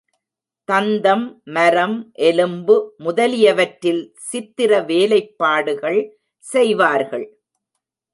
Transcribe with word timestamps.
தந்தம், 0.69 1.25
மரம், 1.45 1.97
எலும்பு 2.21 2.75
முதலியவற்றில் 2.97 4.01
சித்திர 4.29 4.81
வேலைப்பாடுகள் 4.81 6.01
செய்வார்கள். 6.43 7.27